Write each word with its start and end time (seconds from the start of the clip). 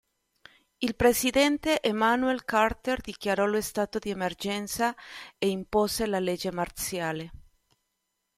Il 0.79 0.95
presidente 0.95 1.79
Emmanuel 1.79 2.43
Carter 2.43 2.99
dichiarò 3.01 3.45
lo 3.45 3.61
stato 3.61 3.99
di 3.99 4.09
emergenza 4.09 4.95
e 5.37 5.47
impose 5.47 6.07
la 6.07 6.17
legge 6.19 6.51
marziale. 6.51 7.31